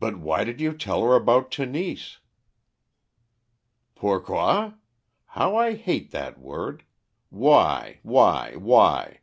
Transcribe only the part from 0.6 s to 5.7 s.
tell her about Tenise?" "Pourquoi? How